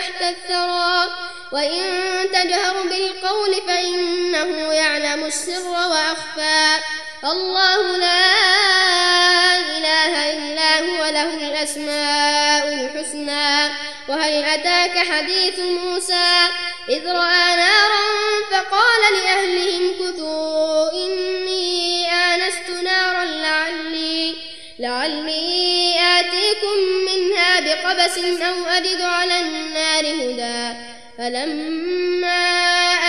تحت 0.00 0.22
الثرى. 0.22 1.10
وإن 1.52 1.82
تجهر 2.32 2.82
بالقول 2.82 3.54
فإنه 3.66 4.72
يعلم 4.72 5.24
السر 5.24 5.68
وأخفى. 5.68 6.82
الله 7.24 7.96
لا 7.96 8.26
إله 9.76 10.12
إلا 10.32 10.70
هو 10.80 11.02
له 11.04 11.34
الأسماء 11.34 12.64
الحسنى. 12.68 13.74
وهل 14.08 14.44
أتاك 14.44 14.96
حديث 14.98 15.58
موسى؟ 15.58 16.30
إذ 16.88 17.06
رأى 17.06 17.56
نارا 17.56 18.06
فقال 18.50 19.02
لأهلهم 19.14 19.84
كثوا 20.00 20.92
إني 20.92 22.06
آنست 22.12 22.70
نارا 22.84 23.24
لعلي 23.24 24.36
لعلي 24.78 25.39
بقبس 28.20 28.42
أو 28.42 28.64
أجد 28.64 29.00
على 29.00 29.40
النار 29.40 30.04
هدى. 30.04 30.78
فلما 31.18 32.42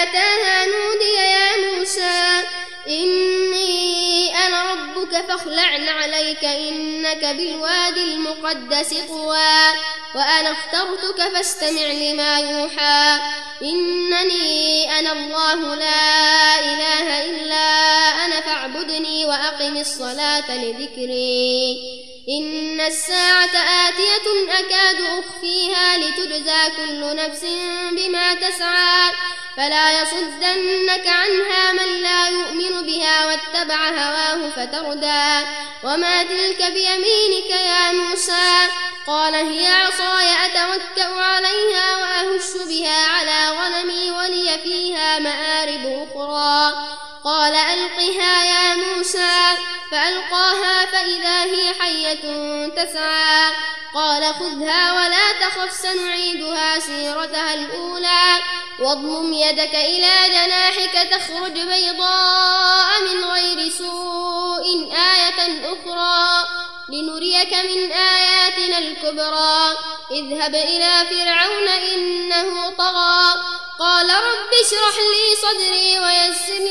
أتاها 0.03 0.65
نودي 0.65 1.13
يا 1.15 1.77
موسى 1.77 2.47
إني 2.87 4.35
أنا 4.45 4.71
ربك 4.71 5.25
فاخلع 5.27 5.93
عليك 6.01 6.45
إنك 6.45 7.25
بالوادي 7.25 8.03
المقدس 8.03 8.93
طوى. 9.07 9.55
وأنا 10.15 10.51
اخترتك 10.51 11.33
فاستمع 11.33 11.81
لما 11.81 12.39
يوحى. 12.39 13.19
إنني 13.61 14.99
أنا 14.99 15.11
الله 15.11 15.75
لا 15.75 16.59
إله 16.59 17.25
إلا 17.25 17.67
أنا 18.25 18.41
فاعبدني 18.41 19.25
وأقم 19.25 19.77
الصلاة 19.77 20.55
لذكري. 20.55 21.77
إن 22.29 22.79
الساعة 22.79 23.55
آتية 23.87 24.53
أكاد 24.59 25.01
أخفيها 25.01 25.97
لتجزى 25.97 26.61
كل 26.77 27.15
نفس 27.15 27.45
بما 27.91 28.33
تسعى. 28.33 29.11
فلا 29.57 30.01
يصدنك 30.01 31.07
عنها 31.07 31.71
من 31.71 32.01
لا 32.01 32.27
يؤمن 32.27 32.85
بها 32.85 33.25
واتبع 33.25 33.89
هواه 33.89 34.49
فتردى. 34.49 35.47
وما 35.83 36.23
تلك 36.23 36.71
بيمينك 36.71 37.49
يا 37.49 37.91
موسى؟ 37.91 38.67
قال 39.07 39.35
هي 39.35 39.67
عصاي 39.67 40.27
أتوكأ 40.45 41.21
عليها 41.21 41.97
وأهش 41.97 42.67
بها 42.67 43.07
تسعى 52.75 53.51
قال 53.93 54.23
خذها 54.23 54.93
ولا 54.93 55.31
تخف 55.41 55.71
سنعيدها 55.71 56.79
سيرتها 56.79 57.53
الأولى. 57.53 58.39
واضمم 58.79 59.33
يدك 59.33 59.75
إلى 59.75 60.13
جناحك 60.27 61.09
تخرج 61.11 61.51
بيضاء 61.51 63.01
من 63.01 63.23
غير 63.25 63.69
سوء 63.69 64.93
آية 64.93 65.63
أخرى. 65.73 66.47
لنريك 66.89 67.53
من 67.53 67.91
آياتنا 67.91 68.77
الكبرى. 68.77 69.77
اذهب 70.11 70.55
إلى 70.55 71.05
فرعون 71.09 71.67
إنه 71.67 72.69
طغى. 72.69 73.41
قال 73.79 74.09
رب 74.09 74.51
اشرح 74.65 74.95
لي 75.13 75.35
صدري 75.41 75.99
ويسر 75.99 76.70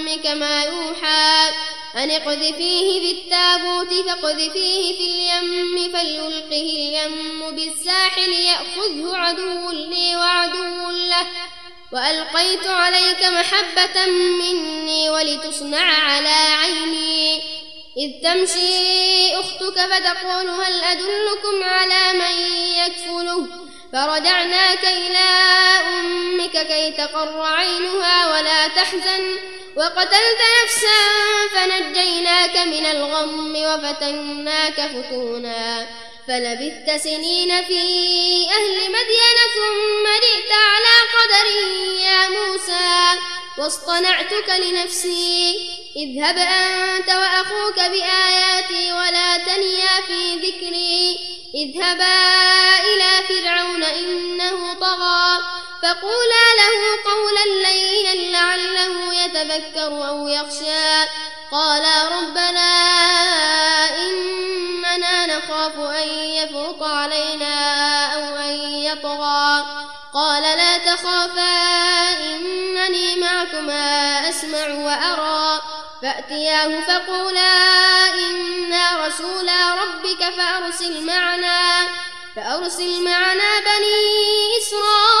أن 1.95 2.11
اقذفيه 2.11 2.99
بالتابوت 2.99 4.07
فاقذفيه 4.07 4.97
في 4.97 5.05
اليم 5.05 5.91
فليلقه 5.93 6.51
اليم 6.51 7.41
بالساحل 7.51 8.31
يأخذه 8.31 9.15
عدو 9.15 9.71
لي 9.71 10.15
وعدو 10.15 10.89
له. 10.91 11.27
وألقيت 11.93 12.67
عليك 12.67 13.23
محبة 13.23 14.05
مني 14.11 15.09
ولتصنع 15.09 15.93
على 16.03 16.35
عيني. 16.61 17.41
إذ 17.97 18.11
تمشي 18.23 19.35
أختك 19.35 19.79
فتقول 19.79 20.49
هل 20.49 20.83
أدلكم 20.83 21.63
على 21.63 22.13
من 22.13 22.55
يكفله؟ 22.77 23.47
فرجعناك 23.93 24.85
إلى 24.85 25.29
أمك 25.99 26.67
كي 26.67 26.91
تقر 26.91 27.41
عينها 27.41 28.31
ولا 28.31 28.67
تحزن. 28.67 29.60
وقتلت 29.75 30.41
نفسا 30.63 30.99
فنجيناك 31.53 32.57
من 32.57 32.85
الغم 32.85 33.55
وفتناك 33.55 34.81
فتونا 34.81 35.87
فلبثت 36.27 37.03
سنين 37.03 37.63
في 37.63 37.81
أهل 38.49 38.91
مدين 38.91 39.37
ثم 39.55 40.05
جئت 40.25 40.51
على 40.51 40.95
قدر 41.15 41.47
يا 42.01 42.29
موسى 42.29 43.19
واصطنعتك 43.57 44.49
لنفسي. 44.49 45.59
اذهب 45.95 46.37
أنت 46.37 47.09
وأخوك 47.09 47.75
بآياتي 47.75 48.93
ولا 48.93 49.37
تنيا 49.37 50.01
في 50.07 50.35
ذكري. 50.35 51.19
اذهبا 51.55 52.15
إلى 52.79 53.27
فرعون 53.27 53.83
إنه 53.83 54.73
طغى. 54.73 55.39
فقولا 55.83 56.45
له 56.61 56.81
قولا 57.11 57.45
لينا 57.67 58.37
لعله 58.37 59.13
يتذكر 59.13 60.07
أو 60.07 60.27
يخشى. 60.27 61.09
قالا 61.51 62.07
ربنا 62.17 62.71
إننا 63.97 65.25
نخاف 65.25 65.75
أن 65.79 66.07
يفرط 66.09 66.83
علينا 66.83 67.55
أو 68.15 68.35
أن 68.35 68.53
يطغى. 68.83 69.65
قال 70.13 70.43
لا 70.43 70.77
تخافا 70.77 71.53
إنني 72.19 73.15
معكما 73.15 74.29
أسمع 74.29 74.67
وأرى. 74.67 75.61
فأتياه 76.01 76.81
فقولا 76.87 77.53
إنا 78.13 79.07
رسولا 79.07 79.73
ربك 79.73 80.33
فأرسل 80.37 81.05
معنا 81.05 81.87
فأرسل 82.35 83.03
معنا 83.03 83.59
بني 83.59 83.97
إسرائيل 84.61 85.20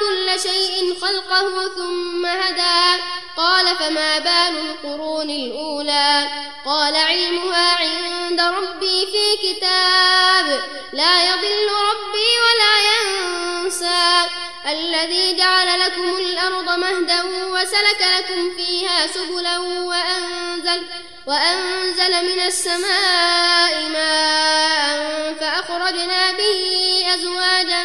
كل 0.00 0.40
شيء 0.40 0.98
خلقه 1.00 1.68
ثم 1.76 2.26
هدى. 2.26 3.02
قال 3.36 3.76
فما 3.76 4.18
بال 4.18 4.56
القرون 4.70 5.30
الأولى؟ 5.30 6.28
قال 6.64 6.96
علمها 6.96 7.76
عند 7.76 8.40
ربي 8.40 9.06
في 9.06 9.36
كتاب. 9.48 10.64
لا 10.92 11.22
يضل 11.22 11.68
ربي 11.90 12.30
ولا 12.44 12.74
ينسى. 12.90 14.30
الذي 14.66 15.36
جعل 15.36 15.80
لكم 15.80 16.16
الأرض 16.16 16.78
مهدا 16.78 17.24
وسلك 17.24 18.06
لكم 18.18 18.56
فيها 18.56 19.06
سبلا 19.06 19.58
وأنزل, 19.58 20.82
وأنزل 21.26 22.24
من 22.24 22.40
السماء 22.40 23.88
ماء 23.88 25.34
فأخرجنا 25.40 26.32
به 26.32 27.04
أزواجا 27.14 27.84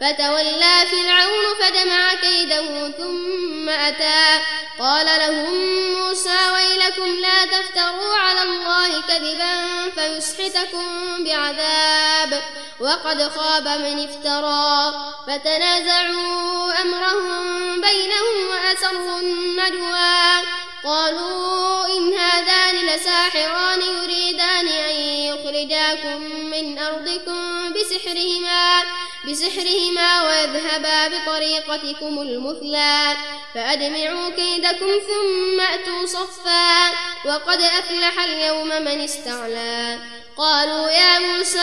فتولى 0.00 0.86
فرعون 0.90 1.44
فجمع 1.60 2.14
كيده 2.14 2.88
ثم 2.98 3.68
أتى. 3.68 4.40
قال 4.78 5.06
لهم 5.06 5.54
موسى 5.94 6.38
ويلكم 6.54 7.20
لا 7.20 7.44
تفتروا 7.44 8.14
على 8.14 8.42
الله 8.42 9.02
كذبا 9.08 9.54
فيسحتكم 9.94 10.84
بعذاب 11.24 12.42
وقد 12.80 13.28
خاب 13.28 13.68
من 13.68 14.08
افترى. 14.08 14.92
فتنازعوا 15.26 16.82
أمرهم 16.82 17.80
بينهم 17.80 18.48
وأسروا 18.50 19.20
النجوى. 19.20 20.46
قالوا 20.84 21.86
إن 21.86 22.14
هذان 22.14 22.76
لساحران 22.86 23.80
يريدان 23.82 24.68
أن 24.68 24.94
يخرجاكم 25.00 26.22
من 26.50 26.78
أرضكم 26.78 27.49
بسحرهما 27.80 28.82
بسحرهما 29.28 30.22
ويذهبا 30.22 31.08
بطريقتكم 31.08 32.18
المثلى. 32.20 33.16
فأجمعوا 33.54 34.30
كيدكم 34.30 34.90
ثم 35.08 35.60
أتوا 35.60 36.06
صفا. 36.06 36.90
وقد 37.24 37.60
أفلح 37.60 38.24
اليوم 38.24 38.68
من 38.68 39.00
استعلى. 39.00 39.98
قالوا 40.36 40.90
يا 40.90 41.18
موسى 41.18 41.58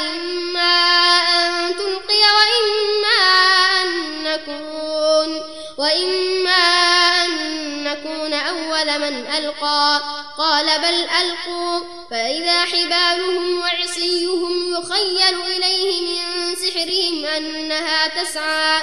إما 0.00 0.74
أن 1.18 1.76
تلقي 1.76 2.22
وإما 2.36 3.18
أن 3.82 3.88
نكون. 4.24 5.61
وإما 5.78 6.50
أن 7.24 7.30
نكون 7.84 8.32
أول 8.32 8.98
من 8.98 9.26
ألقى. 9.26 10.00
قال 10.38 10.66
بل 10.66 11.08
ألقوا. 11.20 11.80
فإذا 12.10 12.64
حبالهم 12.64 13.60
وعصيهم 13.60 14.74
يخيل 14.74 15.42
إليه 15.56 16.00
من 16.00 16.54
سحرهم 16.56 17.24
أنها 17.26 18.08
تسعى. 18.08 18.82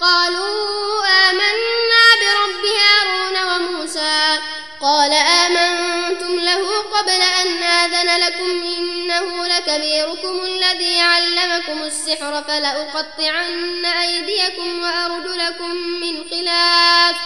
قالوا 0.00 1.04
آمنا 1.30 2.04
برب 2.20 2.64
هارون 2.64 3.36
وموسى. 3.44 4.38
قال 4.80 5.12
آمنتم 5.12 6.34
له 6.40 6.80
قبل 6.80 7.20
أن 7.40 7.62
آذن 7.62 8.20
لكم 8.20 8.50
إنه 8.62 9.46
لكبيركم 9.46 10.44
الذي 10.44 11.00
علمكم 11.00 11.82
السحر 11.82 12.44
فلأقطعن 12.48 13.84
أيديكم 13.84 14.82
وأرجلكم 14.82 15.76
من 15.76 16.24
خلاف 16.30 17.16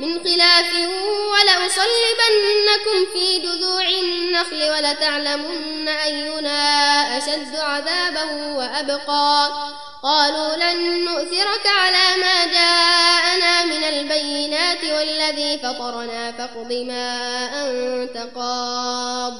من 0.00 0.24
خلاف 0.24 0.74
ولأصلبنكم 1.32 3.12
في 3.12 3.38
جذوع 3.38 3.88
النخل 3.88 4.70
ولتعلمن 4.70 5.88
أينا 5.88 7.18
أشد 7.18 7.56
عذابا 7.56 8.24
وأبقى. 8.32 9.85
قالوا 10.06 10.56
لن 10.56 11.04
نؤثرك 11.04 11.66
على 11.66 12.22
ما 12.22 12.44
جاءنا 12.44 13.64
من 13.64 13.84
البينات 13.84 14.84
والذي 14.84 15.58
فطرنا 15.58 16.32
فاقض 16.32 16.72
ما 16.72 17.08
أنت 17.66 18.16
قاض. 18.36 19.34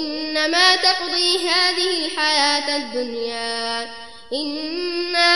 إنما 0.00 0.76
تقضي 0.76 1.48
هذه 1.48 2.06
الحياة 2.06 2.76
الدنيا. 2.76 3.90
إنا 4.32 5.32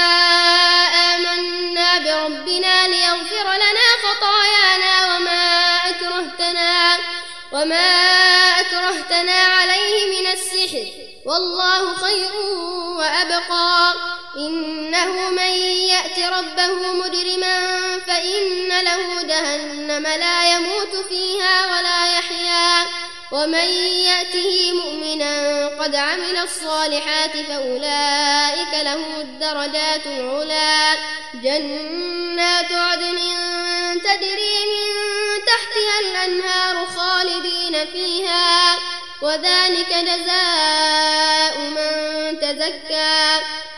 آمنا 1.14 1.98
بربنا 1.98 2.88
ليغفر 2.88 3.46
لنا 3.54 3.88
خطايانا 4.04 5.16
وما 5.16 5.76
أكرهتنا 5.88 6.98
وما 7.52 7.90
أكرهتنا 8.60 9.32
عليه 9.32 10.20
من 10.20 10.26
السحر. 10.32 10.86
والله 11.26 11.94
خير 11.94 12.34
وأبقى. 12.98 14.07
إنه 14.38 15.30
من 15.30 15.52
يأت 15.90 16.18
ربه 16.18 16.92
مجرما 16.92 17.98
فإن 18.06 18.68
له 18.68 19.22
جهنم 19.22 20.06
لا 20.06 20.52
يموت 20.52 21.06
فيها 21.08 21.66
ولا 21.66 22.18
يحيا. 22.18 22.86
ومن 23.32 23.68
يأته 24.04 24.72
مؤمنا 24.72 25.66
قد 25.66 25.94
عمل 25.94 26.36
الصالحات 26.36 27.36
فأولئك 27.48 28.84
لهم 28.84 29.20
الدرجات 29.20 30.06
العلا. 30.06 30.94
جنات 31.34 32.72
عدن 32.72 33.18
تجري 34.04 34.58
من 34.66 34.90
تحتها 35.46 36.00
الأنهار 36.00 36.86
خالدين 36.86 37.86
فيها. 37.92 38.78
وذلك 39.22 39.88
جزاء 39.88 40.67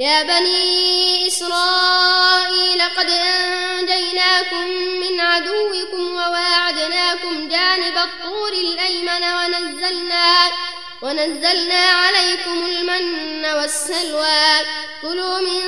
يا 0.00 0.22
بني 0.22 1.26
إسرائيل 1.26 2.82
قد 2.96 3.10
أنجيناكم 3.10 4.68
من 5.00 5.20
عدوكم 5.20 6.12
وواعدناكم 6.12 7.48
جانب 7.48 7.96
الطور 7.96 8.52
الأيمن 8.52 9.24
ونزلنا 9.24 10.34
ونزلنا 11.02 11.84
عليكم 11.90 12.66
المن 12.66 13.44
والسلوى. 13.44 14.66
كلوا 15.02 15.40
من 15.40 15.60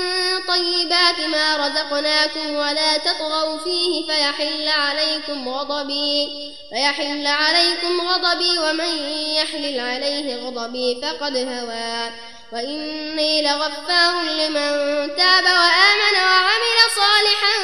طيبات 0.48 1.20
ما 1.20 1.56
رزقناكم 1.56 2.54
ولا 2.54 2.96
تطغوا 2.98 3.58
فيه 3.58 4.06
فيحل 4.06 4.68
عليكم 4.68 5.48
غضبي 5.48 6.28
فيحل 6.70 7.26
عليكم 7.26 8.00
غضبي 8.00 8.58
ومن 8.58 9.12
يحلل 9.36 9.80
عليه 9.80 10.36
غضبي 10.36 11.00
فقد 11.02 11.36
هوى. 11.36 12.31
وإني 12.52 13.42
لغفار 13.42 14.22
لمن 14.22 14.70
تاب 15.16 15.44
وآمن 15.44 16.14
وعمل 16.14 16.78
صالحا 16.96 17.56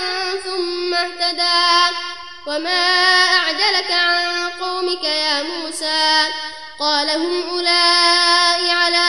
ثم 0.45 0.95
اهتدى. 0.95 1.97
وما 2.47 2.85
أعجلك 3.37 3.91
عن 3.91 4.49
قومك 4.61 5.05
يا 5.05 5.43
موسى؟ 5.43 6.29
قال 6.79 7.11
هم 7.11 7.49
أولئك 7.49 8.71
على 8.71 9.07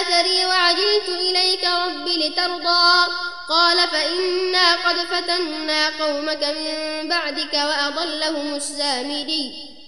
أثري 0.00 0.46
وعجلت 0.46 1.08
إليك 1.08 1.64
رب 1.64 2.08
لترضى. 2.08 3.12
قال 3.48 3.88
فإنا 3.88 4.76
لقد 4.88 4.96
فتنا 4.96 5.88
قومك 5.88 6.44
من 6.44 7.08
بعدك 7.08 7.54
وأضلهم 7.54 8.54
السامري 8.54 9.77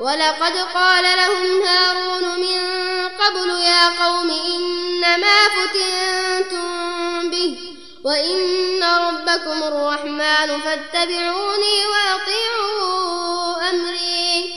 ولقد 0.00 0.56
قال 0.74 1.04
لهم 1.04 1.62
هارون 1.62 2.40
من 2.40 2.60
قبل 3.08 3.50
يا 3.50 3.88
قوم 4.04 4.30
إنما 4.30 5.36
فتنتم 5.48 7.30
به 7.30 7.58
وإن 8.04 8.82
ربكم 8.82 9.62
الرحمن 9.62 10.60
فاتبعوني 10.60 11.86
وأطيعوا 11.86 13.70
أمري. 13.70 14.54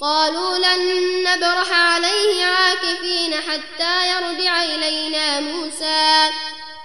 قالوا 0.00 0.58
لن 0.58 1.22
نبرح 1.22 1.72
عليه 1.72 2.44
عاكفين 2.44 3.34
حتى 3.34 4.08
يرجع 4.10 4.62
إلينا 4.62 5.40
موسى. 5.40 6.30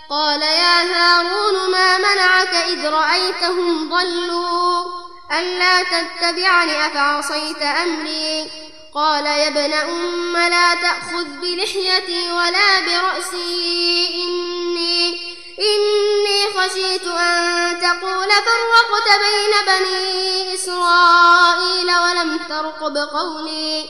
قال 0.10 0.42
يا 0.42 0.84
هارون 0.84 1.72
ما 1.72 1.98
منعك 1.98 2.56
إذ 2.56 2.86
رأيتهم 2.86 3.90
ضلوا؟ 3.90 5.09
ألا 5.32 5.84
تتبعني 5.84 6.86
أفعصيت 6.88 7.62
أمري؟ 7.62 8.52
قال 8.96 9.26
يا 9.26 9.48
ابن 9.48 9.74
أم 9.74 10.38
لا 10.38 10.76
تأخذ 10.76 11.26
بلحيتي 11.42 12.32
ولا 12.32 12.80
برأسي. 12.80 14.10
إني 14.24 15.20
إني 15.60 16.46
خشيت 16.58 17.08
أن 17.08 17.80
تقول 17.80 18.30
فرقت 18.30 19.08
بين 19.20 19.54
بني 19.68 20.54
إسرائيل 20.54 21.92
ولم 21.92 22.40
ترقب 22.50 22.98
قولي. 22.98 23.86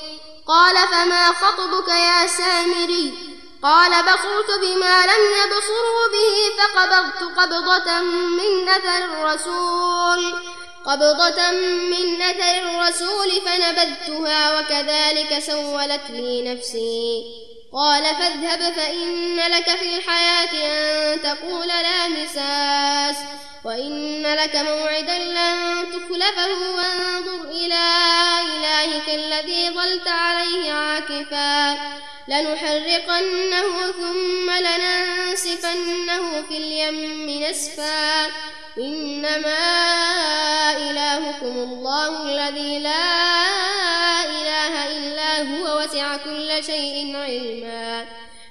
قال 0.47 0.75
فما 0.75 1.25
خطبك 1.27 1.87
يا 1.87 2.27
سامري؟ 2.27 3.13
قال 3.63 3.91
بصرت 4.03 4.59
بما 4.61 5.05
لم 5.05 5.23
يبصروا 5.43 6.07
به 6.11 6.35
فقبضت 6.57 7.39
قبضة 7.39 8.01
من 8.01 8.69
أثر 8.69 9.05
الرسول. 9.05 10.58
قبضة 10.85 11.51
من 11.51 12.21
أثر 12.21 12.59
الرسول 12.59 13.31
فنبذتها 13.45 14.59
وكذلك 14.59 15.39
سولت 15.39 16.09
لي 16.09 16.53
نفسي. 16.53 17.23
قال 17.73 18.03
فاذهب 18.03 18.73
فإن 18.73 19.35
لك 19.35 19.69
في 19.69 19.97
الحياة 19.97 20.53
أن 20.53 21.21
تقول 21.21 21.67
لا 21.67 22.07
مساس 22.07 23.17
وإن 23.65 24.21
لك 24.35 24.55
موعدا 24.55 25.17
لن 25.17 25.85
تخلفه 25.91 26.71
وانظر 26.75 27.51
إلى 27.51 27.83
إلهك 28.41 29.09
الذي 29.09 29.69
ظلت 29.69 30.07
عليه 30.07 30.73
عاكفا. 30.73 31.73
لنحرقنه 32.27 33.91
ثم 33.91 34.49
لننسفنه 34.49 36.41
في 36.49 36.57
اليم 36.57 37.29
نسفا. 37.43 38.27
إنما 38.77 39.59
إلهكم 41.29 41.57
الله 41.57 42.23
الذي 42.23 42.79
لا 42.79 44.25
إله 44.25 44.87
إلا 44.97 45.41
هو 45.41 45.79
وسع 45.79 46.17
كل 46.17 46.63
شيء 46.65 47.15
علما. 47.17 48.05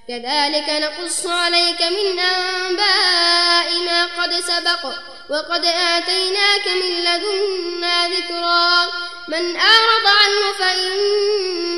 كذلك 0.09 0.69
نقص 0.71 1.27
عليك 1.27 1.83
من 1.83 2.19
أنباء 2.19 3.79
ما 3.87 4.07
قد 4.07 4.33
سبق 4.33 4.85
وقد 5.31 5.65
آتيناك 5.65 6.67
من 6.67 6.93
لدنا 7.05 8.09
ذكرا. 8.09 8.87
من 9.29 9.57
أعرض 9.57 10.07
عنه 10.07 10.53
فإنه 10.59 11.78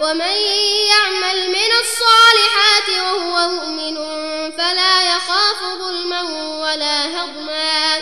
ومن 0.00 0.36
يعمل 0.90 1.48
من 1.48 1.70
الصالحات 1.80 2.88
وهو 2.88 3.48
مؤمن 3.48 3.96
فلا 4.50 5.16
يخاف 5.16 5.78
ظلما 5.78 6.22
ولا 6.60 7.04
هضما. 7.06 7.96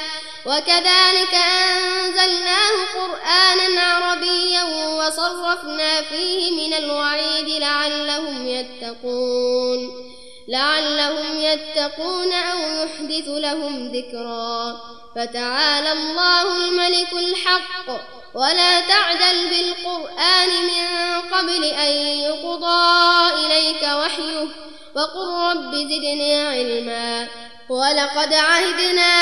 وكذلك 0.46 1.34
أنزلناه 1.34 2.72
قرآنا 2.94 3.82
عربيا 3.82 4.64
وصرفنا 4.64 6.02
فيه 6.02 6.50
من 6.50 6.74
الوعيد 6.74 7.48
لعلهم 7.48 8.48
يتقون. 8.48 10.10
لعلهم 10.48 11.40
يتقون 11.40 12.32
أو 12.32 12.58
يحدث 12.58 13.28
لهم 13.28 13.92
ذكرا. 13.92 14.80
فتعالى 15.16 15.92
الله 15.92 16.56
الملك 16.56 17.12
الحق. 17.12 18.23
ولا 18.34 18.80
تعجل 18.80 19.48
بالقرآن 19.50 20.48
من 20.48 20.86
قبل 21.32 21.64
أن 21.64 21.92
يقضى 22.18 23.30
إليك 23.46 23.82
وحيه 23.82 24.46
وقل 24.94 25.28
رب 25.50 25.74
زدني 25.74 26.46
علما 26.46 27.28
ولقد 27.68 28.34
عهدنا 28.34 29.14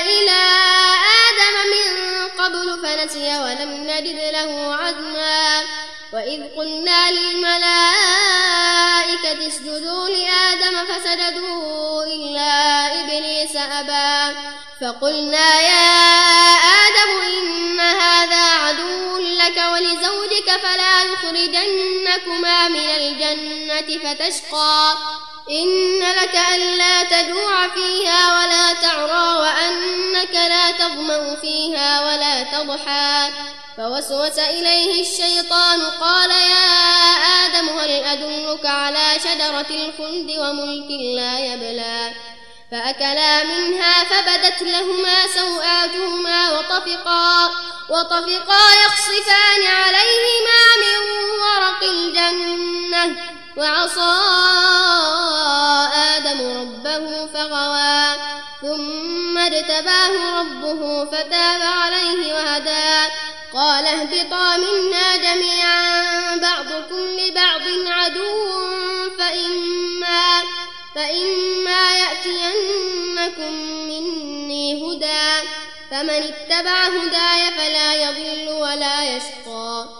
إلى 0.00 0.40
آدم 1.26 1.54
من 1.74 1.88
قبل 2.44 2.78
فنسي 2.82 3.38
ولم 3.38 3.70
نجد 3.90 4.18
له 4.32 4.74
عزما 4.74 5.62
وإذ 6.12 6.42
قلنا 6.56 7.10
للملائكة 7.10 7.70
اسجدوا 9.48 10.08
لآدم 10.08 10.84
فسجدوا 10.86 12.04
إلا 12.04 12.52
إبليس 13.00 13.56
أبى 13.56 14.36
فقلنا 14.80 15.60
يا 15.60 15.89
من 22.68 22.90
الجنة 22.90 23.98
فتشقى. 23.98 24.96
إن 25.50 26.00
لك 26.00 26.40
ألا 26.54 27.02
تجوع 27.02 27.68
فيها 27.68 28.38
ولا 28.38 28.72
تعرى 28.72 29.38
وأنك 29.38 30.34
لا 30.34 30.70
تظمأ 30.70 31.36
فيها 31.40 32.00
ولا 32.00 32.42
تضحى. 32.42 33.30
فوسوس 33.76 34.38
إليه 34.38 35.00
الشيطان 35.00 35.82
قال 36.00 36.30
يا 36.30 36.70
آدم 37.46 37.68
هل 37.68 37.90
أدلك 37.90 38.66
على 38.66 39.20
شجرة 39.24 39.70
الخلد 39.70 40.30
وملك 40.38 40.90
لا 41.16 41.38
يبلى. 41.38 42.12
فأكلا 42.70 43.44
منها 43.44 44.04
فبدت 44.04 44.62
لهما 44.62 45.26
سوآتهما 45.34 46.50
وطفقا 46.50 47.50
وطفقا 47.90 48.74
يخصفان 48.86 49.66
عليهما 49.66 50.60
من 50.76 51.09
ورق 51.80 51.90
الجنة 51.90 53.16
وعصى 53.56 54.16
آدم 56.16 56.60
ربه 56.60 57.26
فغوى 57.26 58.16
ثم 58.60 59.38
اجتباه 59.38 60.40
ربه 60.40 61.04
فتاب 61.04 61.60
عليه 61.62 62.34
وهدى 62.34 63.10
قال 63.54 63.86
اهبطا 63.86 64.56
منا 64.56 65.16
جميعا 65.16 66.36
بعضكم 66.36 67.00
لبعض 67.18 67.62
عدو 67.86 68.50
فإما, 69.18 70.42
فإما 70.94 71.92
يأتينكم 71.98 73.52
مني 73.88 74.82
هدى 74.82 75.48
فمن 75.90 76.10
اتبع 76.10 76.84
هداي 76.84 77.50
فلا 77.58 77.94
يضل 77.94 78.48
ولا 78.52 79.16
يشقى 79.16 79.99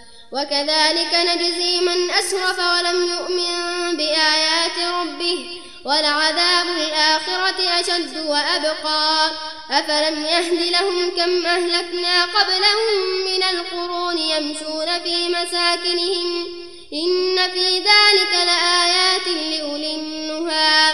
وكذلك 0.31 1.13
نجزي 1.13 1.79
من 1.79 2.11
أسرف 2.11 2.59
ولم 2.59 3.07
يؤمن 3.07 3.97
بآيات 3.97 4.77
ربه 4.93 5.61
ولعذاب 5.85 6.65
الآخرة 6.67 7.79
أشد 7.79 8.17
وأبقى. 8.17 9.31
أفلم 9.71 10.25
يهد 10.25 10.71
لهم 10.71 11.09
كم 11.09 11.45
أهلكنا 11.45 12.25
قبلهم 12.25 13.23
من 13.25 13.43
القرون 13.43 14.17
يمشون 14.17 14.99
في 15.03 15.29
مساكنهم؟ 15.29 16.47
إن 16.93 17.51
في 17.53 17.77
ذلك 17.77 18.33
لآيات 18.33 19.27
لأولي 19.27 19.95
النهى. 19.95 20.93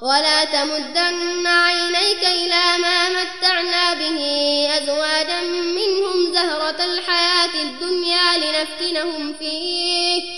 ولا 0.00 0.44
تمدن 0.44 1.46
عينيك 1.46 2.24
إلى 2.24 2.78
ما 2.82 3.08
متعنا 3.08 3.94
به 3.94 4.20
أزواجا 4.78 5.40
منهم 5.50 6.32
زهرة 6.34 6.84
الحياة 6.84 7.62
الدنيا 7.62 8.36
لنفتنهم 8.36 9.34
فيه 9.38 10.37